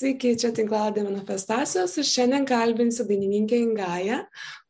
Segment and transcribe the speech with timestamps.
[0.00, 4.22] Sveiki, čia tinklalapė manifestacijos ir šiandien kalbinsiu dainininkę Ingają,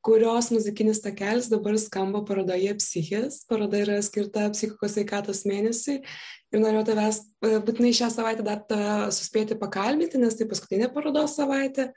[0.02, 3.44] kurios muzikinis takelis dabar skamba parodoje Psichis.
[3.46, 8.64] Paroda yra skirta psichikos sveikatos mėnesiui ir norėjau tavęs e, būtinai šią savaitę dar
[9.14, 11.92] suspėti pakalbinti, nes tai paskutinė parodos savaitė.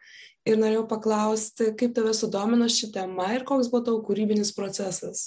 [0.46, 5.26] Ir norėjau paklausti, kaip tave sudomino ši tema ir koks buvo tavo kūrybinis procesas.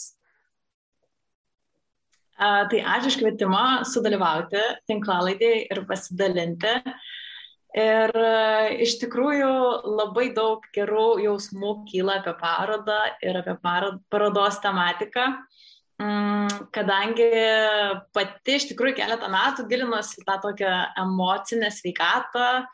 [2.38, 6.78] A, tai ačiū iš kvietimą sudalyvauti tinklalaidėje ir pasidalinti.
[7.76, 8.28] Ir e,
[8.86, 9.50] iš tikrųjų
[9.98, 15.26] labai daug gerų jausmų kyla apie parodą ir apie parodos tematiką,
[16.00, 17.28] mm, kadangi
[18.16, 20.72] pati iš tikrųjų keletą metų gilinuosi tą tokią
[21.04, 22.64] emocinę sveikatą,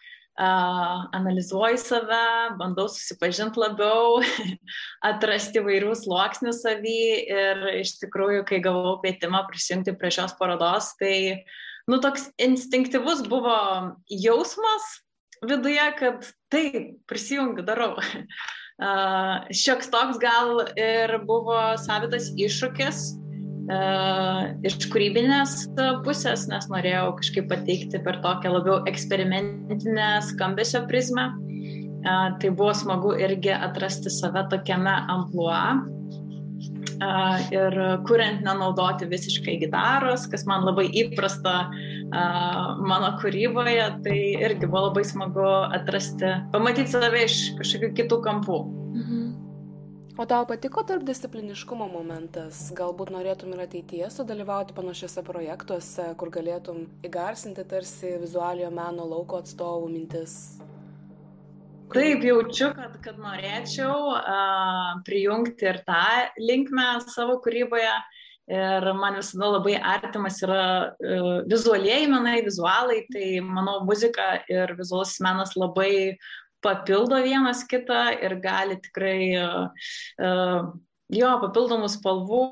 [0.43, 2.23] analizuoju save,
[2.57, 4.23] bandau susipažinti labiau,
[5.11, 11.13] atrasti vairių sluoksnių savy ir iš tikrųjų, kai gavau kvietimą prisijungti prie šios parodos, tai
[11.35, 13.57] uh, nu, toks instinktyvus buvo
[14.11, 14.89] jausmas
[15.43, 17.97] viduje, kad taip, prisijungiu, darau.
[18.83, 23.03] Uh, šioks toks gal ir buvo savitas iššūkis
[23.69, 25.53] uh, iš kūrybinės
[26.03, 31.29] pusės, nes norėjau kažkaip pateikti per tokią labiau eksperimentinę skambesio prizmę.
[32.03, 35.53] Uh, tai buvo smagu irgi atrasti save tokiame ampluo
[37.55, 37.77] ir
[38.09, 41.57] kuriant nenaudoti visiškai gitaros, kas man labai įprasta
[42.13, 45.47] mano kūryboje, tai irgi buvo labai smagu
[45.79, 48.59] atrasti, pamatyti save iš kažkokių kitų kampų.
[48.93, 49.23] Mhm.
[50.21, 52.67] O tau patiko tarp discipliniškumo momentas?
[52.77, 59.89] Galbūt norėtum ir ateityje sudalyvauti panašiose projektuose, kur galėtum įgarsinti tarsi vizualiojo meno lauko atstovų
[59.95, 60.37] mintis?
[61.93, 66.05] Taip, jaučiu, kad, kad norėčiau uh, prijungti ir tą
[66.41, 67.95] linkmę savo kūryboje.
[68.53, 75.21] Ir man visada labai artimas yra uh, vizualieji menai, vizualai, tai manau, muzika ir vizualusis
[75.25, 76.17] menas labai
[76.65, 80.73] papildo vienas kitą ir gali tikrai uh,
[81.13, 82.45] jo papildomų spalvų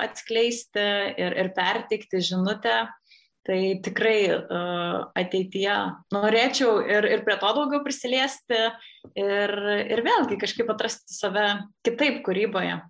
[0.00, 0.86] atskleisti
[1.20, 2.86] ir, ir perteikti žinutę.
[3.46, 5.76] Tai tikrai uh, ateityje
[6.10, 8.58] norėčiau ir, ir prie to daugiau prisiliesti
[9.14, 9.52] ir,
[9.86, 11.46] ir vėlgi kažkaip atrasti save
[11.86, 12.80] kitaip kūryboje.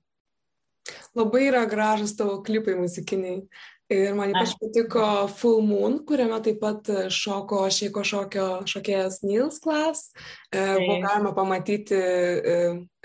[1.18, 3.42] Labai yra gražus tavo klipai muzikiniai.
[3.92, 10.08] Ir man ypač patiko Full Moon, kuriame taip pat šoko šeiko šokio šokėjas Nils Klas.
[10.50, 12.56] E, buvo galima pamatyti e,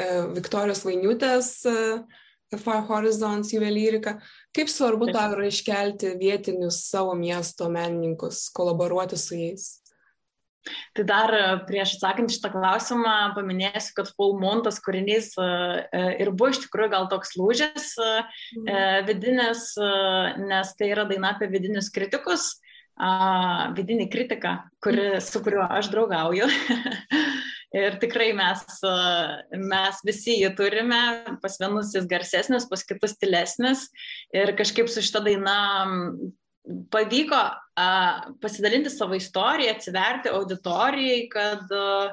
[0.02, 1.76] e, Viktorijos Vainiutės e,
[2.60, 4.18] Fire Horizons juvelyriką.
[4.56, 9.70] Kaip svarbu tau yra iškelti vietinius savo miesto menininkus, kolaboruoti su jais?
[10.94, 15.46] Tai dar e, prieš atsakant šitą klausimą paminėsiu, kad Full Moon tas kūrinys e,
[15.90, 18.68] e, ir buvo iš tikrųjų gal toks lūžis mm.
[19.08, 19.72] vidinis,
[20.44, 22.52] nes tai yra daina apie vidinius kritikus,
[23.78, 24.54] vidinį kritiką,
[24.84, 26.52] kuri, su kuriuo aš draugauju.
[27.72, 28.66] Ir tikrai mes,
[29.56, 31.00] mes visi jį turime,
[31.40, 33.86] pas vienus jis garsesnis, pas kitus stilesnis.
[34.36, 35.56] Ir kažkaip su šita daina
[36.92, 37.40] pavyko
[37.80, 37.88] a,
[38.44, 42.12] pasidalinti savo istoriją, atsiverti auditorijai, kad, a,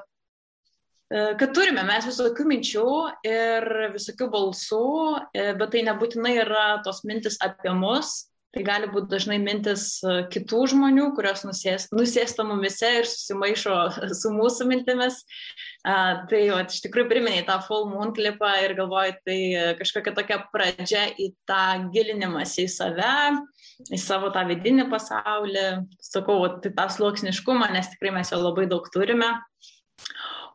[1.40, 2.88] kad turime mes visokių minčių
[3.26, 4.86] ir visokių balsų,
[5.34, 10.22] e, bet tai nebūtinai yra tos mintis apie mus, Tai gali būti dažnai mintis e,
[10.32, 13.74] kitų žmonių, kurios nusės, nusėsta mumise ir susimaišo
[14.20, 15.20] su mūsų mintimis.
[15.20, 19.38] Uh, tai va, iš tikrųjų priminėjai tą full moon klipą ir galvoju, tai
[19.78, 23.12] kažkokia tokia pradžia į tą gilinimąsi į save,
[23.94, 25.66] į savo tą vidinį pasaulį,
[26.02, 29.30] sakau, tai tą sluoksniškumą, nes tikrai mes jo labai daug turime.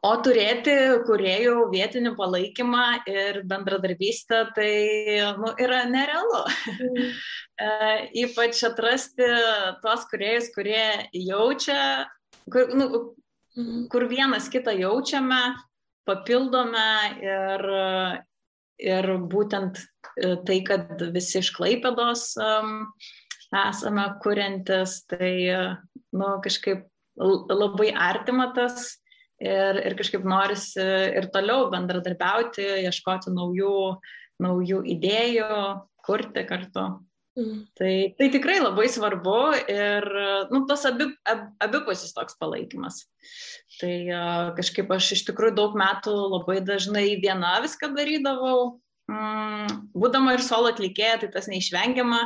[0.04, 0.74] O turėti
[1.08, 4.72] kuriejų vietinį palaikymą ir bendradarbystę tai
[5.40, 6.42] nu, yra nerealu.
[6.74, 7.14] Mm.
[7.64, 7.70] e,
[8.26, 9.30] ypač atrasti
[9.80, 10.84] tuos kuriejus, kurie
[11.16, 11.78] jaučia,
[12.52, 12.88] kur, nu,
[13.56, 13.86] mm.
[13.94, 15.40] kur vienas kitą jaučiame,
[16.04, 16.90] papildome
[17.24, 17.64] ir,
[18.84, 22.90] ir būtent e, tai, kad visi iš Klaipėdos um,
[23.56, 25.32] esame kuriantis, tai
[26.12, 28.98] nu, kažkaip labai artima tas
[29.44, 30.84] ir, ir kažkaip norisi
[31.20, 33.80] ir toliau bendradarbiauti, ieškoti naujų,
[34.44, 35.64] naujų idėjų,
[36.04, 36.88] kurti kartu.
[37.34, 37.64] Mm.
[37.74, 39.38] Tai, tai tikrai labai svarbu
[39.72, 40.06] ir
[40.52, 43.08] nu, tas abi, ab, abipusis toks palaikymas.
[43.80, 43.96] Tai
[44.60, 48.78] kažkaip aš iš tikrųjų daug metų labai dažnai viena viską darydavau.
[49.10, 52.22] Mm, būdama ir solo atlikėja, tai tas neišvengiama.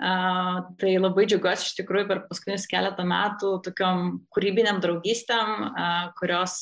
[0.00, 5.50] Tai labai džiaugiuosi iš tikrųjų per paskutinius keletą metų tokiom kūrybiniam draugystėm,
[6.16, 6.54] kurios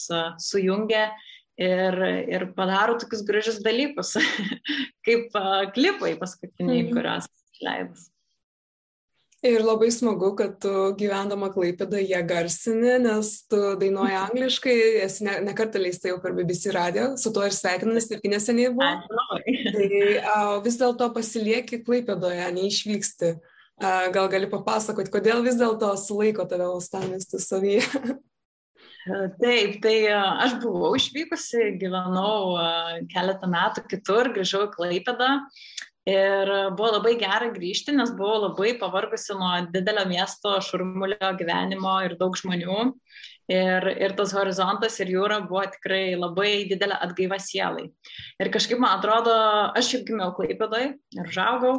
[0.42, 1.04] sujungia
[1.54, 1.98] ir,
[2.34, 4.16] ir padaro tokius gražius dalykus,
[5.06, 5.38] kaip
[5.76, 6.94] klipai paskutiniai, mm.
[6.96, 7.30] kuriuos
[7.62, 8.08] leidus.
[9.46, 14.74] Ir labai smagu, kad tu gyvendama Klaipėdą ją garsini, nes tu dainuoji angliškai,
[15.04, 18.72] esi ne, ne kartą leista jau per BBC radio, su tuo ir sveikinas, irgi neseniai
[18.74, 19.28] buvo.
[19.76, 20.00] Tai
[20.32, 23.30] a, vis dėlto pasilieki Klaipėdoje, neišvyksti.
[23.78, 27.86] A, gal gali papasakoti, kodėl vis dėlto sulaiko tave Uostamiestis savyje?
[29.38, 32.58] Taip, tai aš buvau išvykusi, gyvenau
[33.14, 35.30] keletą metų kitur, grįžau į Klaipėdą
[36.08, 42.14] Ir buvo labai gera grįžti, nes buvau labai pavargusi nuo didelio miesto šurmulio gyvenimo ir
[42.20, 42.78] daug žmonių.
[43.48, 47.86] Ir, ir tas horizontas ir jūra buvo tikrai labai didelė atgaiva sielai.
[48.40, 49.32] Ir kažkaip man atrodo,
[49.76, 51.78] aš jau gimiau Klaipėdoj ir žaugau,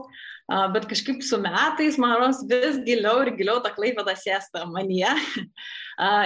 [0.73, 5.11] bet kažkaip su metais, man rodos, vis giliau ir giliau ta Klaipėda sėsta manyje.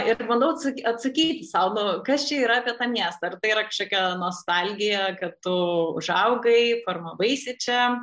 [0.07, 3.31] Ir bandau atsakyti savo, nu, kas čia yra apie tą miestą.
[3.31, 5.55] Ar tai yra kažkokia nostalgija, kad tu
[5.99, 7.95] užaugai, formavaisi čia,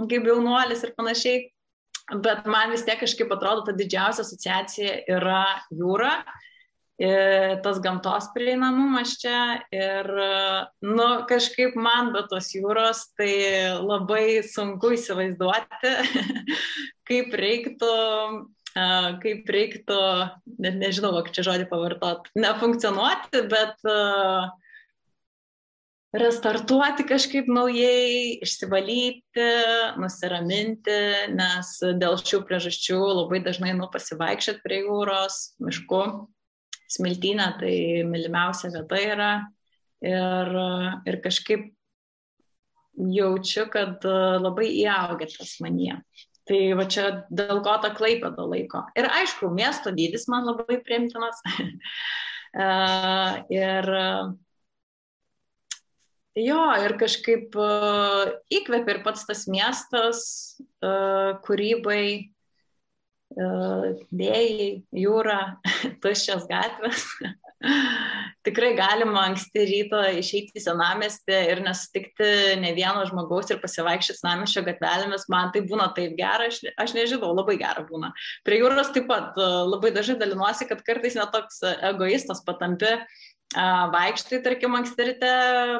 [0.00, 1.48] kaip jaunuolis ir panašiai.
[2.24, 6.16] Bet man vis tiek kažkaip atrodo, ta didžiausia asociacija yra jūra
[7.64, 10.08] tas gamtos prieinamumas čia ir,
[10.84, 13.32] nu, kažkaip man be tos jūros tai
[13.80, 15.94] labai sunku įsivaizduoti,
[17.08, 17.92] kaip reiktų,
[19.24, 20.00] kaip reiktų,
[20.60, 23.88] net nežinau, kokį čia žodį pavartot, nefunkcionuoti, bet
[26.20, 29.46] restartuoti kažkaip naujai, išsivalyti,
[30.02, 30.98] nusiraminti,
[31.32, 36.02] nes dėl šių priežasčių labai dažnai nu pasivaikščiot prie jūros, mišku
[36.90, 37.74] smiltynė tai
[38.08, 39.30] mylimiausia vieta yra
[40.02, 40.56] ir,
[41.06, 41.70] ir kažkaip
[43.00, 44.04] jaučiu, kad
[44.42, 45.94] labai įaugė tas manie.
[46.50, 48.82] Tai va čia dėl ko tą klaipėdą laiko.
[48.98, 51.38] Ir aišku, miesto dydis man labai priimtinas.
[53.54, 53.86] ir
[56.40, 57.54] jo, ir kažkaip
[58.58, 60.24] įkvėpė ir pats tas miestas
[61.46, 62.02] kūrybai,
[63.40, 65.38] vėjai, jūra,
[66.02, 67.06] tuščios gatvės.
[68.46, 72.28] Tikrai galima anksti ryto išeiti į senamestį ir nesutikti
[72.62, 75.26] ne vieno žmogaus ir pasivaikščioti senamešio gatvelėmis.
[75.32, 78.14] Man tai būna taip gera, aš, aš nežinau, labai gera būna.
[78.48, 81.60] Prie jūros taip pat labai dažnai dalinuosi, kad kartais netoks
[81.92, 82.96] egoistas patampi
[83.56, 85.30] vaikštai, tarkim, anksti ryte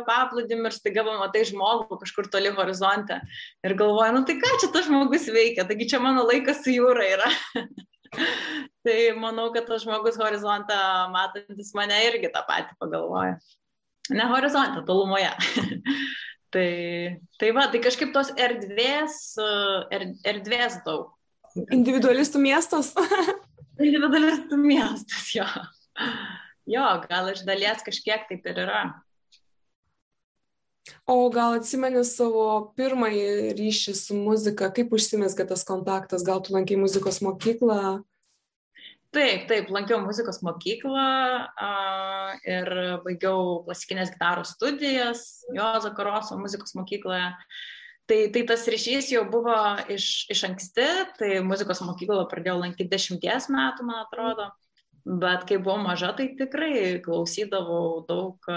[0.09, 3.21] paplūdim ir staiga pamatai žmogų kažkur toli horizonte
[3.63, 7.07] ir galvoji, nu tai ką čia tas žmogus veikia, taigi čia mano laikas su jūra
[7.07, 7.31] yra.
[8.85, 10.81] tai manau, kad tas žmogus horizontą
[11.15, 13.39] matantis mane irgi tą patį pagalvoja.
[14.11, 15.31] Ne horizontą, tolumoje.
[16.55, 16.71] tai,
[17.39, 19.39] tai va, tai kažkaip tos erdvės,
[19.95, 21.15] er, erdvės daug.
[21.71, 22.97] Individualistų miestas.
[23.87, 25.47] Individualistų miestas, jo
[26.69, 28.83] jo, gal iš dalies kažkiek taip ir yra.
[31.07, 36.79] O gal atsimeni savo pirmąjį ryšį su muzika, kaip užsimesga tas kontaktas, gal tu lankai
[36.81, 38.01] muzikos mokyklą?
[39.11, 41.09] Taip, taip, lankiau muzikos mokyklą
[41.51, 42.71] uh, ir
[43.03, 45.25] baigiau klasikinės gitaros studijas
[45.57, 47.33] Jozo Karoso muzikos mokykloje.
[48.11, 49.55] Tai, tai tas ryšys jau buvo
[49.91, 54.51] iš, iš anksti, tai muzikos mokyklą pradėjau lankyti dešimties metų, man atrodo.
[54.51, 54.70] Mm
[55.05, 58.51] Bet kai buvau maža, tai tikrai klausydavau daug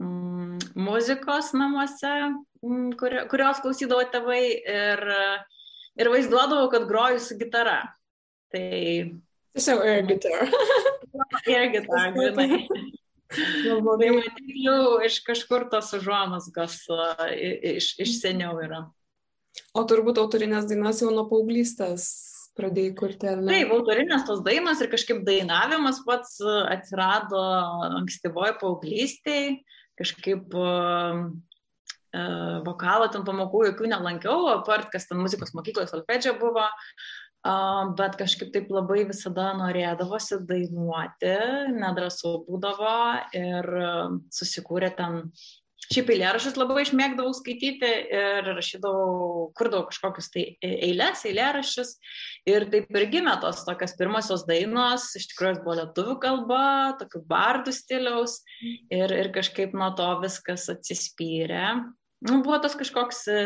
[0.00, 2.12] mm, muzikos namuose,
[2.64, 5.02] mm, kurio, kurios klausydavo tėvai ir,
[6.00, 7.82] ir vaizduodavau, kad groju su gitara.
[8.54, 8.70] Tai...
[9.50, 10.48] Tiesiog air guitar.
[11.44, 12.64] air guitar, grinai.
[13.30, 16.80] tai matyt jau iš kažkur tos užuomasgos
[17.74, 18.86] iš, iš seniau yra.
[19.74, 23.52] O turbūt autorinės dainas jau nuo paauglystės pradėjai kurti, ar ne?
[23.52, 27.44] Taip, autorinės tos dainos ir kažkaip dainavimas pats e, atsirado
[28.00, 29.60] ankstyvoje paauglystėje,
[30.00, 31.26] kažkaip uh,
[32.64, 38.48] vokalo ten pamokų jokių nelankiau, apart, kas ten muzikos mokyklos solfedžio buvo, uh, bet kažkaip
[38.52, 41.34] taip labai visada norėdavosi dainuoti,
[41.76, 42.96] nedrasu būdavo
[43.36, 43.70] ir
[44.32, 45.22] susikūrė ten
[45.90, 51.94] Šiaip eilėraščius labai išmėgdavau skaityti ir rašydavau, kurdavau kažkokius tai eilės, eilėraščius.
[52.50, 56.64] Ir taip ir gimė tos tokios pirmosios dainos, iš tikrųjų buvo lietuvių kalba,
[57.00, 61.72] tokių bardų stiliaus ir, ir kažkaip nuo to viskas atsispyrė.
[62.28, 63.40] Nu, buvo tas kažkoks e,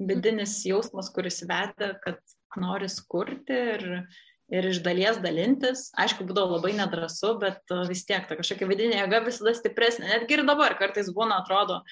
[0.00, 2.18] vidinis jausmas, kuris vedė, kad
[2.58, 3.86] nori kurti ir,
[4.52, 5.88] ir iš dalies dalintis.
[6.00, 10.08] Aišku, būdavo labai nedrasu, bet e, vis tiek ta kažkokia vidinė jėga visada stipresnė.
[10.14, 11.82] Netgi ir dabar kartais būna, atrodo,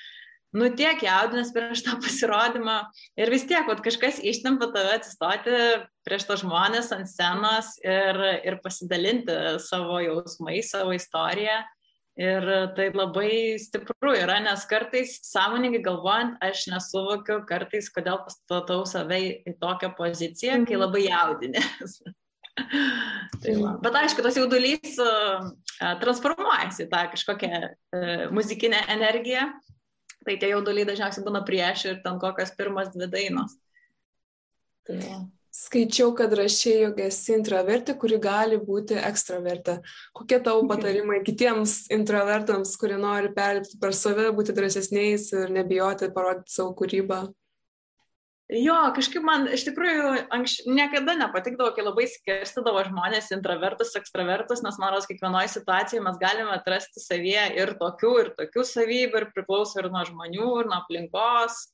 [0.57, 2.79] nu tiek jaudinės prieš tą pasirodymą
[3.21, 5.63] ir vis tiek, kad kažkas ištempa tave atsistoti
[6.07, 11.63] prieš tą žmonės ant scenos ir, ir pasidalinti savo jausmais, savo istoriją.
[12.17, 19.19] Ir tai labai stipru yra, nes kartais sąmoningai galvojant, aš nesuvokiu kartais, kodėl pastatau save
[19.45, 20.87] į tokią poziciją, kai mhm.
[20.87, 21.99] labai jaudinės.
[23.43, 23.77] Tai va.
[23.85, 25.51] Bet aišku, tas jaudulys uh,
[26.03, 29.49] transformuojasi į tą kažkokią uh, muzikinę energiją.
[30.27, 33.55] Tai tie jauduliai dažniausiai būna prieš ir ten kokios pirmas dvi dainos.
[34.89, 35.19] Tai va.
[35.57, 39.79] Skaičiau, kad rašiai, jog esi intravertė, kuri gali būti ekstravertė.
[40.13, 46.53] Kokie tavo patarimai kitiems intravertams, kurie nori perlipti per save, būti drąsesniais ir nebijoti parodyti
[46.59, 47.23] savo kūrybą?
[48.47, 54.77] Jo, kažkaip man iš tikrųjų anks, niekada nepatikdavo, kai labai skirstydavo žmonės intravertus, ekstravertus, nes
[54.79, 59.81] man rodos, kiekvienoje situacijoje mes galime atrasti savyje ir tokių, ir tokių savybių, ir priklauso
[59.81, 61.65] ir nuo žmonių, ir nuo aplinkos.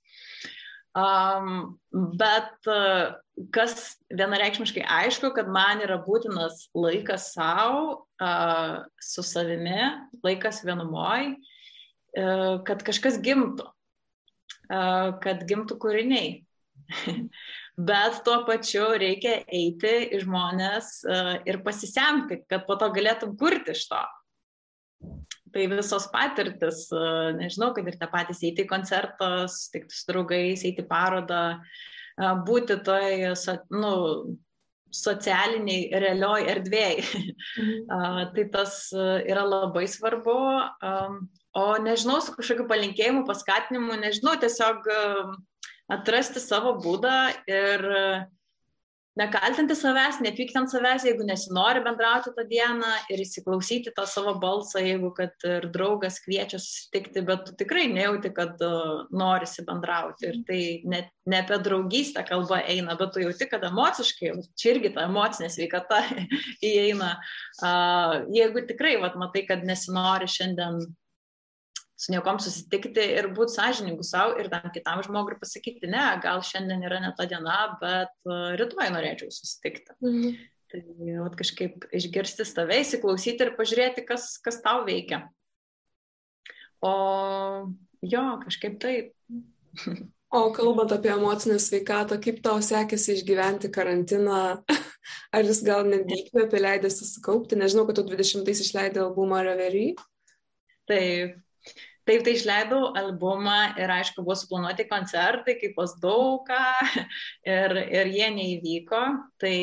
[0.97, 3.19] Um, bet uh,
[3.53, 9.91] kas vienareikšmiškai aišku, kad man yra būtinas laikas savo, uh, su savimi,
[10.25, 11.35] laikas vienumoj,
[12.17, 16.33] uh, kad kažkas gimtų, uh, kad gimtų kūriniai.
[17.91, 23.77] Bet tuo pačiu reikia eiti į žmonės uh, ir pasisemti, kad po to galėtum kurti
[23.77, 24.03] iš to
[25.53, 26.87] tai visos patirtis,
[27.37, 31.43] nežinau, kad ir tie patys eiti į koncertą, sutikti su draugais, eiti į parodą,
[32.47, 33.35] būti toj,
[33.77, 33.93] nu,
[34.93, 37.05] socialiniai, realioj erdvėjai.
[37.61, 38.33] Mhm.
[38.37, 40.39] tai tas yra labai svarbu.
[41.53, 44.89] O nežinau, su kažkokiu palinkėjimu, paskatinimu, nežinau, tiesiog
[45.93, 47.17] atrasti savo būdą
[47.51, 48.23] ir uh,
[49.19, 54.81] nekaltinti savęs, nepykti ant savęs, jeigu nesinori bendrauti tą dieną ir įsiklausyti tą savo balsą,
[54.81, 60.31] jeigu kad ir draugas kviečia susitikti, bet tu tikrai nejauti, kad uh, norisi bendrauti.
[60.31, 64.95] Ir tai ne, ne apie draugystę kalba eina, bet tu jauti, kad emociškai, čia irgi
[64.97, 66.01] ta emocinė sveikata
[66.73, 67.15] įeina.
[68.33, 70.81] Jeigu tikrai, vat, matai, kad nesinori šiandien
[72.03, 76.83] su niekom susitikti ir būti sąžiningu savo ir tam kitam žmogui pasakyti, ne, gal šiandien
[76.89, 79.95] yra ne ta diena, bet uh, rytoj norėčiau susitikti.
[80.03, 80.41] Mhm.
[80.73, 80.81] Tai
[81.21, 85.27] vat, kažkaip išgirsti tave, įsiklausyti ir pažiūrėti, kas, kas tau veikia.
[86.83, 86.95] O
[88.01, 89.13] jo, kažkaip taip.
[90.33, 94.63] O kalbant apie emocinę sveikatą, kaip tau sekėsi išgyventi karantiną?
[95.37, 97.59] Ar jis gal netgi įkvėpė leidęs susikaupti?
[97.61, 99.93] Nežinau, kad tu 20-ais išleidai albumą Reverie.
[100.89, 101.37] Taip,
[102.03, 106.63] Taip, tai išleidau albumą ir aišku, buvo suplanuoti koncertai, kaip pas daugą
[107.57, 109.03] ir, ir jie neįvyko.
[109.43, 109.57] Tai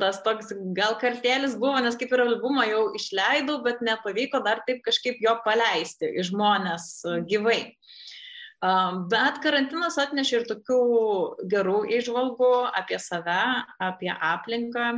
[0.00, 4.84] tas toks gal kartėlis buvo, nes kaip ir albumą jau išleidau, bet nepavyko dar taip
[4.86, 6.90] kažkaip jo paleisti į žmonės
[7.30, 7.60] gyvai.
[9.10, 10.78] Bet karantinas atnešė ir tokių
[11.52, 13.42] gerų išvalgų apie save,
[13.82, 14.92] apie aplinką.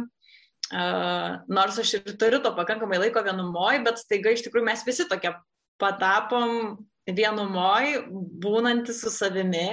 [0.66, 5.04] Uh, nors aš ir turiu to pakankamai laiko vienumoj, bet staiga iš tikrųjų mes visi
[5.06, 5.30] tokie
[5.80, 8.00] patapom vienumoj,
[8.42, 9.68] būnantis su savimi,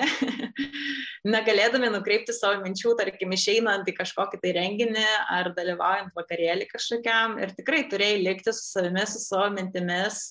[1.34, 7.56] negalėdami nukreipti savo minčių, tarkim, išeinant į kažkokį tai renginį ar dalyvaujant vakarėlį kažkokiam ir
[7.58, 10.28] tikrai turėjai likti su savimi, su savo mintimis,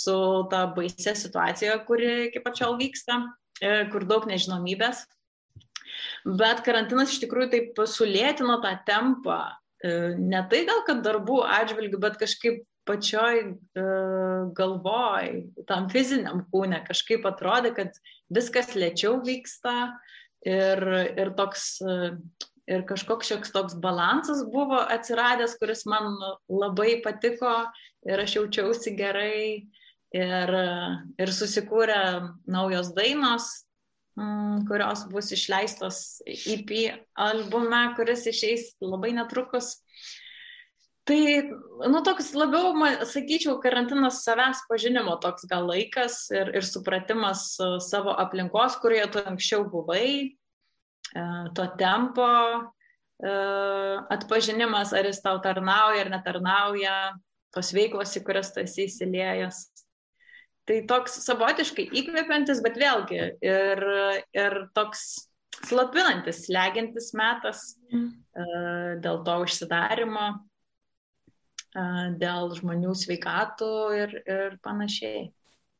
[0.00, 0.18] su
[0.52, 3.22] ta baisė situacija, kuri iki pačiol vyksta,
[3.62, 5.06] e, kur daug nežinomybės.
[6.28, 9.40] Bet karantinas iš tikrųjų taip sulėtino tą tempą.
[9.80, 15.32] E, ne tai gal, kad darbų atžvilgių, bet kažkaip pačioj uh, galvoj,
[15.68, 17.98] tam fiziniam kūne kažkaip atrodė, kad
[18.32, 19.74] viskas lėčiau vyksta
[20.46, 22.16] ir, ir, toks, uh,
[22.68, 26.16] ir kažkoks šioks toks balansas buvo atsiradęs, kuris man
[26.48, 27.54] labai patiko
[28.08, 29.68] ir aš jaučiausi gerai
[30.14, 30.54] ir,
[31.20, 32.02] ir susikūrė
[32.48, 33.48] naujos dainos,
[34.18, 36.72] mm, kurios bus išleistos EP
[37.16, 39.76] albume, kuris išeis labai netrukus.
[41.08, 41.40] Tai,
[41.88, 42.74] nu, toks labiau,
[43.08, 49.22] sakyčiau, karantinas savęs pažinimo toks gal laikas ir, ir supratimas e, savo aplinkos, kurioje tu
[49.30, 51.22] anksčiau buvai, e,
[51.56, 53.32] to tempo e,
[54.18, 56.96] atpažinimas, ar jis tau tarnauja ar netarnauja,
[57.56, 59.62] tos veiklos, į kurias tu esi įsiliejęs.
[60.68, 63.80] Tai toks savotiškai įkvepiantis, bet vėlgi ir,
[64.36, 65.06] ir toks
[65.64, 69.00] slapinantis, legiantis metas mm.
[69.00, 70.28] dėl to užsidarimo
[72.20, 75.28] dėl žmonių sveikatų ir, ir panašiai.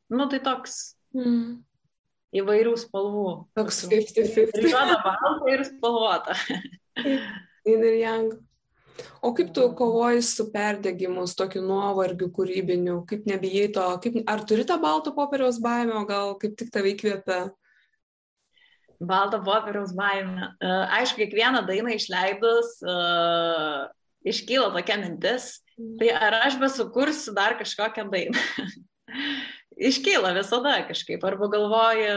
[0.09, 1.59] Nu, tai toks mm.
[2.41, 3.25] įvairių spalvų.
[3.57, 4.69] Toks 50-50.
[4.73, 6.37] Žada balta ir spalvota.
[7.69, 8.31] In ir yang.
[9.23, 14.43] O kaip tu kovoji su perdegimu, su tokiu nuovargiu kūrybiniu, kaip nebijai to, kaip, ar
[14.47, 17.45] turi tą balto popieriaus baimę, o gal kaip tik tave įkvėpia?
[18.99, 20.49] Balto popieriaus baimė.
[20.59, 22.79] Uh, aišku, kiekvieną dainą išleidus
[24.27, 28.39] iškyla tokia mintis, Tai ar aš besukursiu dar kažkokią dainą?
[29.89, 32.15] Iškyla visada kažkaip, arba galvoju,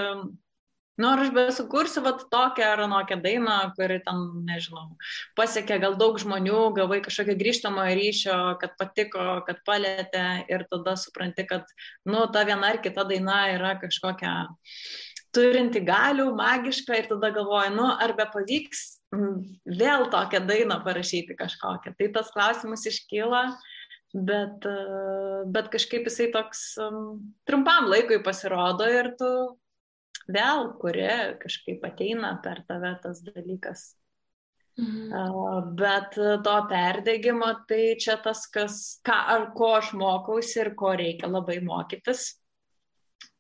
[0.99, 4.97] nu ar aš besukursiu vat tokią ar anokią dainą, kuri ten, nežinau,
[5.39, 11.47] pasiekė gal daug žmonių, gavai kažkokio grįžtamo ryšio, kad patiko, kad palėtė ir tada supranti,
[11.47, 11.71] kad,
[12.09, 14.35] nu, ta viena ar kita daina yra kažkokia
[15.33, 21.95] turinti galių, magiška ir tada galvoju, nu, ar be pavyks vėl tokią dainą parašyti kažkokią.
[21.99, 23.43] Tai tas klausimas iškyla,
[24.15, 24.77] bet, e,
[25.53, 29.33] bet kažkaip jisai toks um, trumpam laikui pasirodo ir tu
[30.33, 33.93] vėl, kurie kažkaip ateina per tave tas dalykas.
[34.81, 35.75] Mhm.
[35.77, 41.29] Bet to perdėgymo, tai čia tas, kas, ką, ar ko aš mokausi ir ko reikia
[41.29, 42.31] labai mokytis,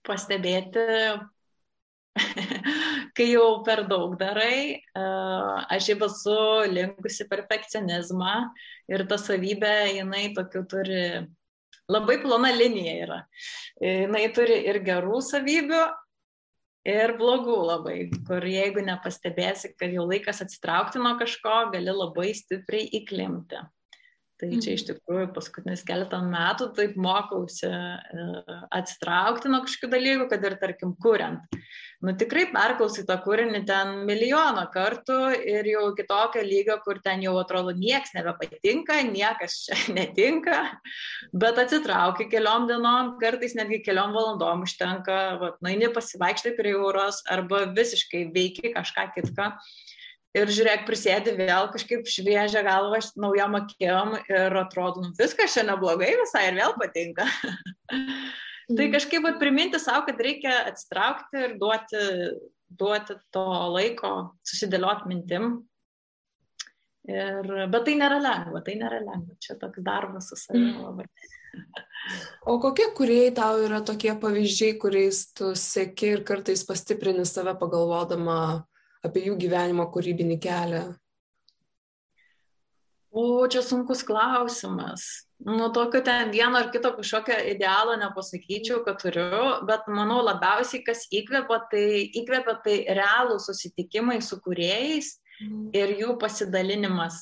[0.04, 0.84] pastebėti
[3.16, 4.82] kai jau per daug darai,
[5.72, 6.38] aš jau esu
[6.72, 8.34] linkusi perfekcionizmą
[8.92, 11.02] ir ta savybė, jinai tokių turi,
[11.92, 13.20] labai plona linija yra.
[13.80, 15.82] Jinai turi ir gerų savybių,
[16.88, 22.90] ir blogų labai, kur jeigu nepastebėsi, kad jau laikas atsitraukti nuo kažko, gali labai stipriai
[23.00, 23.62] įklimti.
[24.42, 24.88] Tai čia iš mhm.
[24.88, 27.68] tikrųjų paskutinis keletą metų taip mokausi
[28.74, 31.60] atsitraukti nuo kažkokių dalykų, kad ir tarkim kuriant.
[32.02, 37.36] Nu tikrai perklausai tą kūrinį ten milijoną kartų ir jau kitokio lygio, kur ten jau
[37.38, 40.58] atrodo nieks nebepatinka, niekas čia netinka,
[41.30, 47.68] bet atsitrauki keliom dienom, kartais netgi keliom valandom užtenka, va, naini pasivaikštai prie jūros arba
[47.70, 49.52] visiškai veiki kažką kitką
[50.42, 56.16] ir žiūrėk, prisėdi vėl kažkaip šviežią galvą, naujam akiem ir atrodo, nu, viskas čia neblogai
[56.24, 57.28] visai ir vėl patinka.
[58.76, 58.94] tai mhm.
[58.96, 62.06] kažkaip vat, priminti savo, kad reikia atsitraukti ir duoti,
[62.68, 64.12] duoti to laiko,
[64.46, 65.52] susidėlioti mintim.
[67.10, 70.84] Ir, bet tai nėra lengva, tai nėra lengva, čia toks darbas su savimi mhm.
[70.86, 71.08] labai.
[72.48, 78.38] O kokie kuriejai tau yra tokie pavyzdžiai, kuriais tu sėki ir kartais pastiprini save pagalvodama
[79.04, 80.82] apie jų gyvenimo kūrybinį kelią?
[83.12, 85.28] O, čia sunkus klausimas.
[85.44, 91.08] Nu, tokio ten vieno ar kito kažkokio idealo nepasakyčiau, kad turiu, bet manau labiausiai, kas
[91.10, 91.86] įkvėpia, tai
[92.20, 95.64] įkvėpia tai realų susitikimai su kuriejais mm.
[95.74, 97.16] ir jų pasidalinimas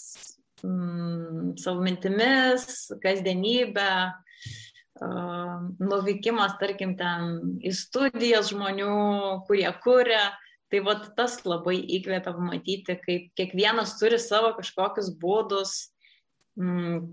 [0.60, 2.66] mm, savo mintimis,
[3.00, 8.92] kasdienybę, uh, nuvykimas, tarkim, ten į studijas žmonių,
[9.48, 10.28] kurie kuria.
[10.70, 15.72] Tai vat tas labai įkvėpia pamatyti, kaip kiekvienas turi savo kažkokius būdus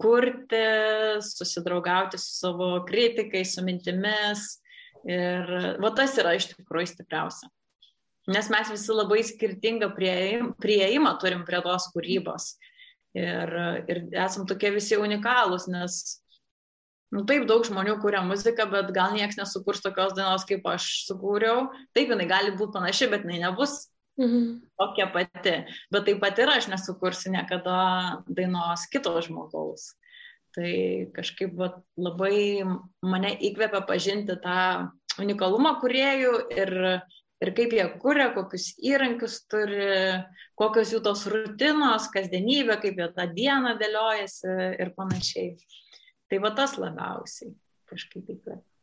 [0.02, 0.64] kurti,
[1.24, 4.48] susidraugauti su savo kritikais, su mintimis.
[5.08, 7.50] Ir va tas yra iš tikrųjų stipriausia.
[8.28, 12.56] Nes mes visi labai skirtingą prieimą turim prie tos kūrybos.
[13.18, 13.54] Ir,
[13.88, 16.18] ir esam tokie visi unikalūs, nes
[17.08, 21.70] Nu, taip, daug žmonių kūrė muziką, bet gal niekas nesukurs tokios dainos, kaip aš sukūriau.
[21.96, 23.86] Taip, jinai gali būti panaši, bet jinai nebus
[24.20, 24.60] mhm.
[24.80, 25.56] tokia pati.
[25.94, 29.94] Bet taip pat ir aš nesukursiu niekada dainos kito žmogaus.
[30.58, 30.72] Tai
[31.14, 32.66] kažkaip vat, labai
[33.06, 34.90] mane įkvėpia pažinti tą
[35.22, 36.72] unikalumą kuriejų ir,
[37.44, 39.92] ir kaip jie kuria, kokius įrankius turi,
[40.58, 45.54] kokios jų tos rutinos, kasdienybė, kaip jie tą dieną dėliojasi ir panašiai.
[46.28, 47.54] Tai va tas labiausiai
[47.88, 48.77] kažkaip įkvėpia.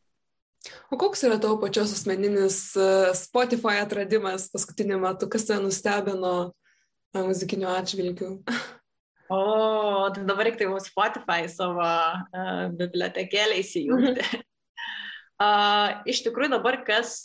[0.91, 2.87] O koks yra tavo pačios asmeninis e,
[3.19, 6.35] Spotify atradimas paskutiniu metu, kas tave nustebino
[7.15, 8.39] e, muzikiniu atžvilgiu?
[9.33, 14.25] O, tai dabar reikia jau Spotify savo uh, bibliotekėlę įsijungti.
[15.45, 17.23] uh, iš tikrųjų dabar kas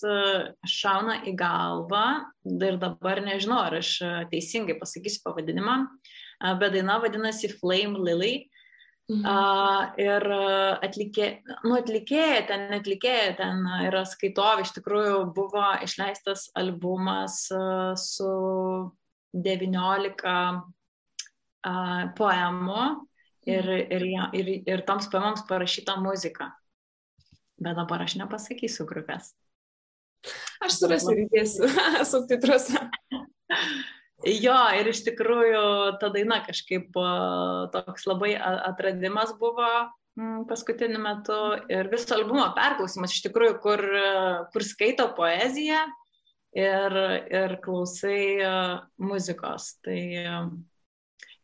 [0.63, 2.05] šauna į galvą,
[2.47, 3.97] ir dabar nežinau, ar aš
[4.31, 8.47] teisingai pasakysiu pavadinimą, uh, bet daina vadinasi Flame Lily.
[9.09, 10.21] Uh, ir
[10.85, 11.27] atlikė,
[11.65, 18.29] nu, atlikėja, ten atlikėja, ten yra skaitovė, iš tikrųjų buvo išleistas albumas uh, su
[19.33, 20.61] 19 uh,
[22.19, 22.83] poemų
[23.49, 23.97] ir, mhm.
[23.97, 26.51] ir, ir, ir toms poemoms parašyta muzika.
[27.59, 29.33] Bet dabar aš nepasakysiu grupės.
[30.61, 31.67] Aš surasiu ir įdėsiu
[32.11, 32.85] subtitruose.
[34.27, 35.63] Jo, ir iš tikrųjų
[36.01, 36.91] ta daina kažkaip
[37.71, 39.67] toks labai atradimas buvo
[40.19, 41.37] mm, paskutiniu metu
[41.71, 43.85] ir viso albumo perklausimas iš tikrųjų, kur,
[44.51, 45.85] kur skaito poeziją
[46.51, 46.97] ir,
[47.31, 48.43] ir klausai
[48.99, 49.77] muzikos.
[49.87, 50.01] Tai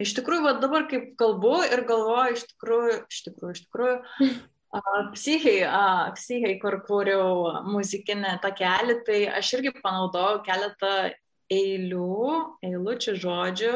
[0.03, 3.97] iš tikrųjų, va, dabar kaip kalbu ir galvoju, iš tikrųjų, iš tikrųjų, iš tikrųjų.
[5.15, 5.61] Psichai,
[6.17, 11.13] psichai, kur kūriau muzikinę takelį, tai aš irgi panaudojau keletą
[11.53, 12.15] eilių,
[12.65, 13.75] eilučių žodžių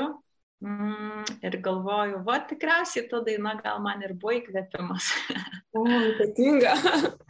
[0.59, 5.07] Mm, ir galvoju, va tikriausiai ta daina gal man ir buvo įkvėpimas.
[5.77, 6.71] O, ypatinga.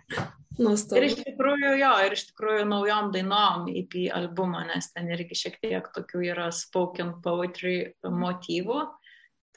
[0.64, 0.96] Nuostabu.
[0.96, 5.58] Ir iš tikrųjų, jo, ir iš tikrųjų naujom dainom EP albumą, nes ten irgi šiek
[5.60, 8.80] tiek tokių yra spoken poetry motyvų.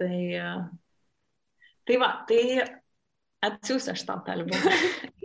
[0.03, 0.19] Tai,
[1.87, 2.43] tai va, tai
[3.47, 4.75] atsiųsiu aš tą albumą.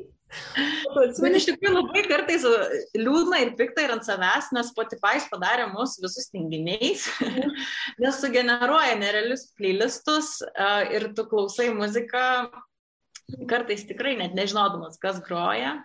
[0.97, 2.45] Bet iš tikrųjų labai kartais
[2.97, 7.05] liūdna ir pikta ir ant savęs, nes Spotify padarė mus visus tinginiais,
[8.01, 10.37] nes sugeneruoja nerealius playlistus
[10.91, 12.25] ir tu klausai muziką
[13.47, 15.77] kartais tikrai net nežinodamas, kas groja.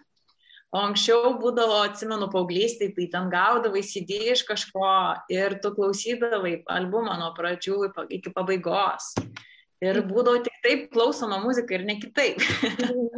[0.72, 4.86] O anksčiau būdavo, atsimenu, paauglystai, tai ten gaudavai CD iš kažko
[5.28, 9.12] ir tu klausydavai albumą nuo pradžių iki pabaigos.
[9.82, 12.38] Ir būdavo tik taip klausoma muzika ir ne kitaip.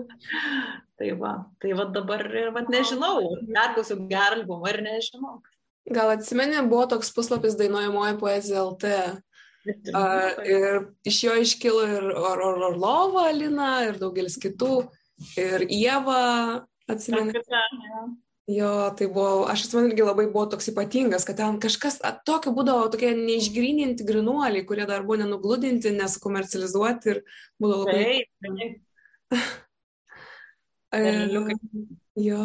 [0.99, 3.19] tai va, tai va dabar ir va nežinau,
[3.51, 5.43] perklausiu gerą albumą ir nežinau.
[5.93, 8.95] Gal atsimeni, buvo toks puslapis dainuojamoji poezija LT.
[9.65, 14.87] Uh, ir iš jo iškilo ir Or Or Orlova, Alina ir daugelis kitų.
[15.41, 17.37] Ir Ieva, atsimeni.
[18.45, 21.97] Jo, tai buvo, aš atsimenu, irgi labai buvo toks ypatingas, kad ten kažkas
[22.29, 27.23] tokio būdavo, tokie neišgrininti grinuoliai, kurie dar buvo nenugludinti, nesukomercializuoti ir
[27.63, 28.03] būdavo labai...
[28.05, 28.75] Taip, taip.
[32.29, 32.43] jo,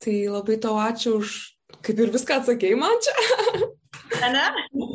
[0.00, 1.36] tai labai tau ačiū už,
[1.84, 3.14] kaip ir viską atsakėjai man čia.
[4.32, 4.46] ne?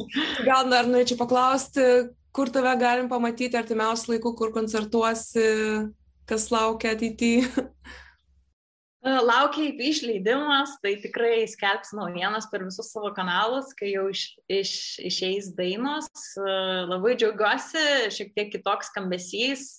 [0.50, 1.86] Gal dar norėčiau paklausti,
[2.34, 5.46] kur tave galim pamatyti artimiausiu laiku, kur koncertuosi,
[6.26, 7.46] kas laukia ateityje.
[9.06, 14.72] Laukia IP išleidimas, tai tikrai skelbs naujienas per visus savo kanalus, kai jau iš, iš,
[15.06, 16.10] išeis dainos.
[16.90, 19.78] Labai džiaugiuosi, šiek tiek kitoks skambesys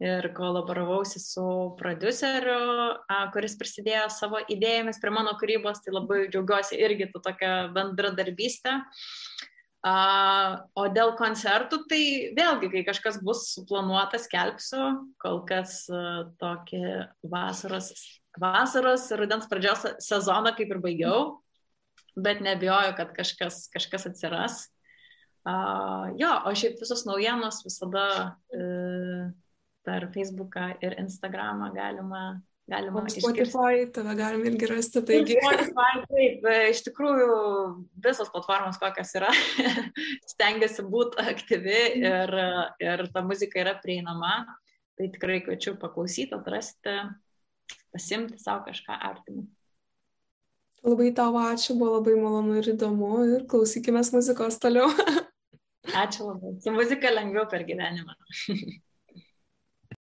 [0.00, 1.44] ir kolaboravausi su
[1.78, 2.96] produceriu,
[3.34, 8.78] kuris prisidėjo savo idėjomis prie mano kūrybos, tai labai džiaugiuosi irgi tu tokią bendradarbystę.
[9.86, 12.02] O dėl koncertų, tai
[12.34, 14.88] vėlgi, kai kažkas bus suplanuotas, kelpsiu,
[15.22, 16.80] kol kas uh, tokį
[17.22, 17.92] vasaros,
[18.42, 21.20] vasaros ir rudens pradžios sezoną kaip ir baigiau,
[22.18, 24.58] bet nebijoju, kad kažkas, kažkas atsiras.
[25.46, 29.30] Uh, jo, o šiaip visos naujienos visada uh,
[29.86, 32.24] per Facebooką ir Instagramą galima
[32.68, 33.04] galima.
[33.10, 35.02] Spotify, tave galim irgi rasti.
[35.08, 35.36] Taigi.
[35.42, 37.28] Spotify, taip, iš tikrųjų
[38.04, 39.30] visos platformos, kokios yra,
[40.32, 42.34] stengiasi būti aktyvi ir,
[42.84, 44.42] ir ta muzika yra prieinama.
[44.98, 46.96] Tai tikrai kviečiu paklausyti, atrasti,
[47.94, 49.44] pasimti savo kažką artimą.
[50.86, 54.90] Labai tau ačiū, buvo labai malonu ir įdomu ir klausykime muzikos toliau.
[56.02, 56.56] ačiū labai.
[56.62, 58.14] Su muzika lengviau per gyvenimą.